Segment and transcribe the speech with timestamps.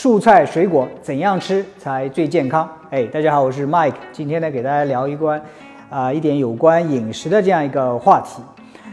[0.00, 2.68] 蔬菜水果怎样吃才最健康？
[2.88, 5.42] 哎，大家好，我是 Mike，今天呢给大家聊一关
[5.90, 8.40] 啊一点有关饮食的这样一个话题。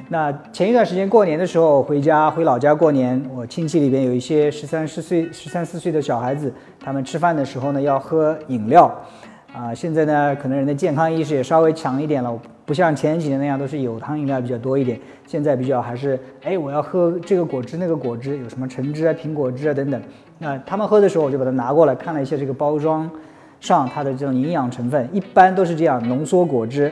[0.10, 6.52] 那前一段时间过年的时候回家回老家过年，我亲戚里边有一些十三四岁十三四岁的小孩子，
[6.84, 8.92] 他们吃饭的时候呢要喝饮料。
[9.54, 12.36] 啊，现在呢，可能人的健康意识也稍微强一点了，
[12.66, 15.00] 不像前几年那样都是有糖饮料比较多一点。
[15.28, 20.02] 现在比较还是，哎，我要喝这个果汁那个果汁，有什么橙汁啊、苹果汁啊等等。
[20.40, 23.10] 那他们喝的时候，我就把它拿过来看了一下这个包装
[23.60, 26.92] 上它的这种营养成分，一般都是这样：浓缩果汁、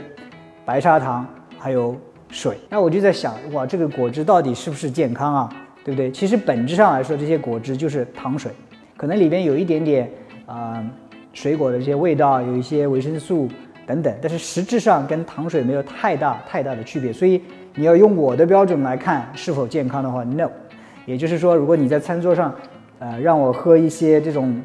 [0.63, 1.25] 白砂糖
[1.57, 1.95] 还有
[2.29, 2.57] 水。
[2.69, 5.53] 那我就在想，哇，这个果汁到底是不是健康啊？
[5.83, 6.11] 对不对？
[6.11, 8.51] 其实本质上来说，这些果汁就是糖水，
[8.95, 10.09] 可能里边有一点点
[10.45, 10.83] 啊。
[11.33, 13.49] 水果的这些味道，有一些维生素
[13.85, 17.11] 等等，但是实质上跟糖水没有太大太大的区别。
[17.11, 17.41] 所以
[17.75, 20.49] 你要用我的标准来看是否健康的话，no。
[21.05, 22.55] 也就是说，如果你在餐桌上，
[22.99, 24.61] 呃，让我喝一些这种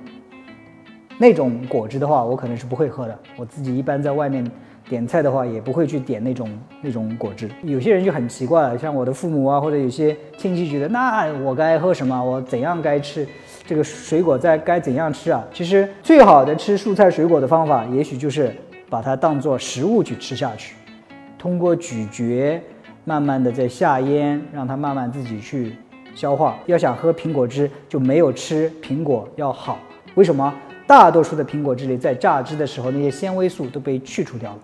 [1.18, 3.18] 那种果汁的话，我可能是不会喝的。
[3.36, 4.48] 我自己一般在外面
[4.88, 6.48] 点菜的话，也不会去点那种
[6.80, 7.50] 那种果汁。
[7.64, 12.22] 有些人就很奇怪了，像我的父母啊，或者有些亲戚觉得，那我该喝什么？
[12.22, 13.26] 我怎样该吃？
[13.66, 15.44] 这个水果在该怎样吃啊？
[15.52, 18.54] 其实最好的吃蔬菜水果的方法，也许就是
[18.90, 20.74] 把它当做食物去吃下去，
[21.38, 22.60] 通过咀嚼，
[23.04, 25.76] 慢慢的在下咽，让它慢慢自己去
[26.14, 26.58] 消化。
[26.66, 29.78] 要想喝苹果汁，就没有吃苹果要好。
[30.14, 30.52] 为什么？
[30.86, 34.58] 大多数的苹果汁里，在榨汁的时候，那些纤维素都被去除掉了，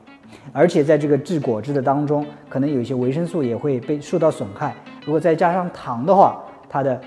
[0.54, 4.74] 而且在这个制果汁的当中，可能有一些维生素也会被受到损害。
[5.04, 6.98] 如果再加上糖的话，它的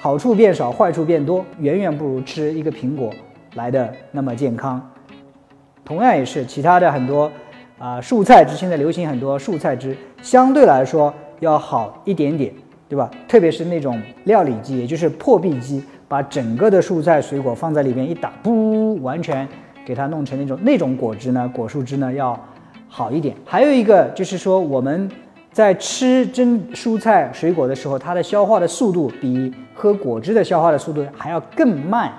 [0.00, 3.12] 好处变少，坏处变多，远远不如吃一个苹果
[3.54, 4.84] 来的那么健康。
[5.84, 7.30] 同样也是其他的很多
[7.78, 12.52] 啊，蔬菜汁现在流行很多蔬菜汁，相对来说要好一点点，
[12.88, 13.10] 对吧？
[13.28, 19.46] 特别是那种料理机，也就是破壁机，把整个的蔬菜水果放在里面一打，不，完全
[19.84, 22.38] 给它弄成那种那种果汁呢，果蔬汁呢要
[22.88, 23.36] 好一点。
[23.44, 25.10] 还有一个就是说我们。
[25.54, 32.12] 在吃真蔬菜水果的时候，它的消化的速度比喝果汁的消化的速度还要更慢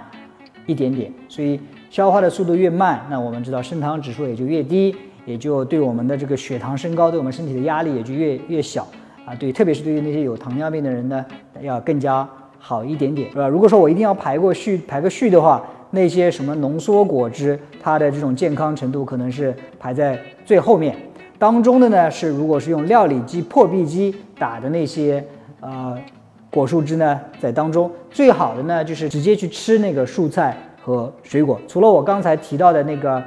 [0.66, 1.12] 一点点。
[1.28, 1.60] 所以
[1.96, 8.86] 消化的速度越慢，那我们知道升糖指数也就越低，也就对我们的这个血糖升高，对我们身体的压力也就越越小
[9.26, 9.34] 啊。
[9.36, 11.26] 对，特别是对于那些有糖尿病的人呢，
[11.62, 12.28] 要更加
[12.60, 13.48] 好一点点，是吧？
[13.48, 20.98] 如果说我一定要排过序排个序的话，那些什么浓缩果汁，它的这种健康程度可能是排在最后面。
[21.40, 25.26] 当中的呢是，如果是用料理机破壁机打的那些
[25.62, 25.98] 呃
[26.52, 31.60] 果蔬汁呢，在当中最好的呢就是直接去吃那个蔬菜和水果。
[31.68, 33.24] 除了我刚才提到的那个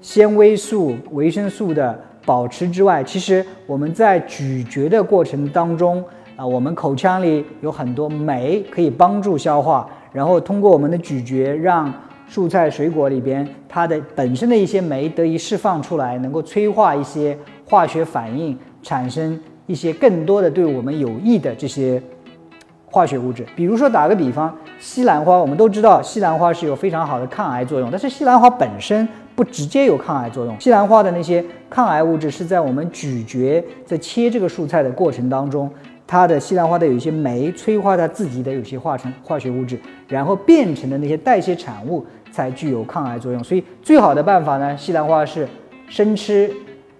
[0.00, 6.04] 纤维素、维生素的保持之外，其实我们在咀嚼的过程当中
[6.34, 11.92] 啊，我们口腔里有很多酶可以帮助消化，然后通过我们的咀嚼让。
[12.30, 17.34] 蔬菜水果里边，它的本身的一些酶得以释放出来，能够催化一些
[17.64, 22.02] 化学反应，产生一些更多的对我们有益的这些
[22.90, 23.46] 化学物质。
[23.54, 30.58] 比如说，打个比方，西兰花，我们都知道西兰花是有非常好的抗癌作用，但是西兰花本身不直接有抗癌作用。
[30.60, 35.70] 西兰花的那些抗癌物质是在我们咀嚼、在切这个蔬菜的过程当中。
[36.10, 39.78] 它的西兰花的有一些酶催化它自己的有些化成化学物质，
[40.08, 43.44] 然后变成的那些代谢产物才具有抗癌作用。
[43.44, 45.46] 所以最好的办法呢，西兰花是
[45.86, 46.50] 生吃、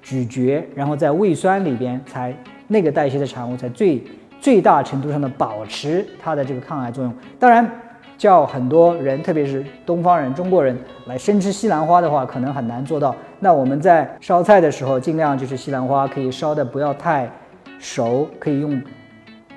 [0.02, 4.04] 咀嚼，然后在胃酸里边才那个代谢的产物才最
[4.40, 7.12] 最大程度上的保持它的这个抗癌作用。
[7.38, 7.70] 当然，
[8.16, 10.76] 叫很多人，特别是东方人、中国人
[11.06, 13.14] 来生吃西兰花的话，可能很难做到。
[13.40, 17.30] 那我们在烧菜的时候，尽量就是西兰花可以烧的不要太
[17.78, 18.80] 熟，可以用。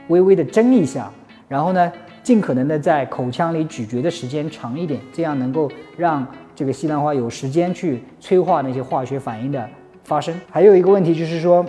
[0.08, 1.10] 微微的蒸一下，
[1.48, 1.90] 然后呢，
[2.22, 9.66] 尽可能的在口腔里咀嚼的时间长一点，这样能够让这个西兰花有时间去催化那些化学反应的
[10.04, 10.36] 发生。
[10.50, 11.66] 还有一个问题就是说，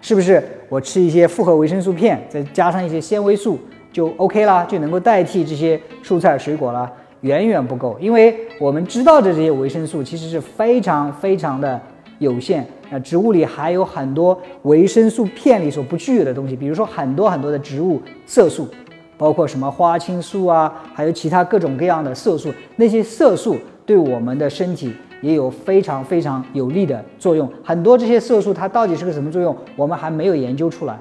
[0.00, 3.58] 是不是我吃一些复合维生素片，再加上一些纤维素
[3.92, 6.90] 就 OK 啦，就能够代替这些蔬菜水果了？
[7.22, 11.80] 远远不够，因为我们知道的这些维生素其实是非常非常的
[12.20, 12.64] 有限。
[12.90, 18.68] 那植物里还有很多维生素片里所不具有的东西，比如说很多很多的植物色素，
[19.16, 22.54] 包括什么花青素啊，还有其他各种各样的色素。
[22.76, 27.50] 那些色素对我们的身体也有非常非常有利的作用。
[27.62, 30.98] 很多这些色素它到底是个什么作用，我们还没有研究出来，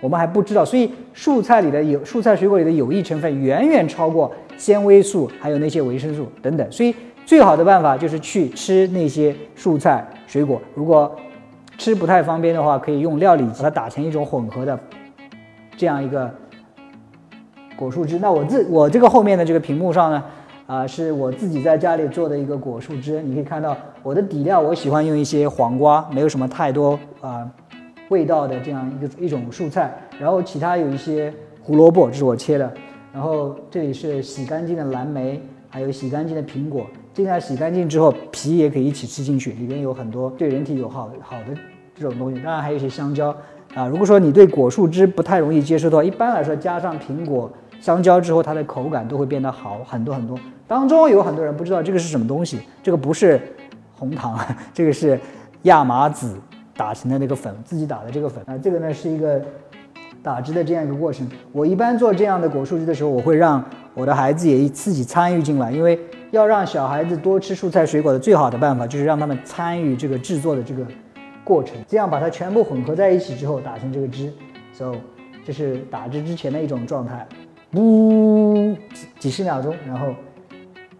[0.00, 0.64] 我们还不知道。
[0.64, 6.72] 所以蔬菜里的有蔬菜水果里的有益成分远远超过纤维素，还有那些维生素等等。
[6.72, 6.94] 所以。
[7.26, 10.60] 最好的办法就是去吃那些蔬菜水果。
[10.74, 11.10] 如果
[11.78, 14.78] 吃不太方便的话，可以用料理把它打成一种混合的
[15.74, 16.30] 这样一个
[17.76, 18.18] 果蔬汁。
[18.18, 20.22] 那我自我这个后面的这个屏幕上呢，
[20.66, 23.20] 啊，是我自己在家里做的一个果树汁。
[23.22, 27.46] 你可以看到我的底料，我喜欢用一些黄瓜，没有什么太多啊
[28.08, 29.92] 味道的这样一个一种蔬菜。
[30.18, 31.32] 然后其他有一些
[31.62, 32.72] 胡萝卜，这是我切的。
[33.12, 36.86] 然后这里是洗干净的蓝莓，还有洗干净的苹果。
[37.12, 41.56] 尽量洗干净之后，皮也可以一起吃进去，里面有很多对人体有好好的
[41.94, 42.40] 这种东西。
[42.42, 43.28] 当然还有一些香蕉
[43.74, 43.86] 啊。
[43.86, 47.48] 如果说你对果树汁不太容易接受的话，一般来说加上苹果、
[47.84, 50.38] 香蕉之后，它的口感都会变得好很多很多。
[50.66, 53.38] 当中有很多人不知道这个是什么东西，这个不是
[53.94, 54.38] 红糖，
[54.72, 55.20] 这个是
[55.64, 56.34] 亚麻籽
[56.74, 58.56] 打成的那个粉，自己打的这个粉啊。
[58.56, 59.38] 这个呢是一个。
[60.22, 70.82] 打汁的这样一个过程，我一般做这样的果蔬汁的时候，我会让我的孩子也自己参与进来，因为要让小孩子多吃蔬菜水果的最好的办法就是让他们参与这个制作的这个
[71.44, 74.32] 过程，这样把它全部混合在一起之后打成这个汁
[74.72, 74.94] ，so
[75.44, 77.28] 这是打汁之前的一种状态，
[77.74, 80.14] 呜，几几十秒钟，然后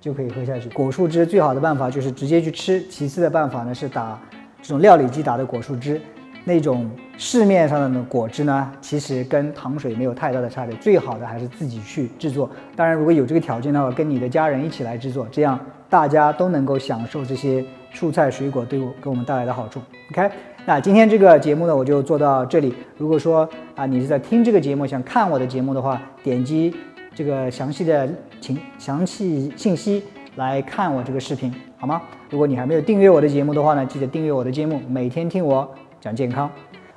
[0.00, 0.68] 就可以喝下去。
[0.70, 4.20] 果蔬汁最好的办法就是直接去吃，其次的办法呢是打
[4.60, 6.00] 这种料理机打的果蔬汁。
[6.44, 10.76] 那种市面上的那果汁呢，其实跟糖水没有太大的差别。
[10.76, 12.50] 最好的还是自己去制作。
[12.76, 15.58] 当然，如果有这个条件的话，跟你的家人一起来制作，这样
[15.88, 19.80] 大家都能够享受这些蔬菜水果对我给我们带来的好处。
[20.10, 20.30] OK，
[20.66, 22.74] 那今天这个节目呢，我就做到这里。
[22.98, 26.74] 如果说啊，你是在听这个节目，想看我的节目的话，点击
[27.14, 28.06] 这个详细的
[28.40, 30.02] 情详细信息
[30.36, 32.02] 来看我这个视频，好吗？
[32.28, 35.66] 如果你还没有订阅我的节目的话呢，记得订阅我的节目，每天听我。
[36.04, 36.50] 讲健康，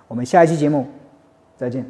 [0.09, 0.85] 我们下一期节目
[1.55, 1.85] 再见。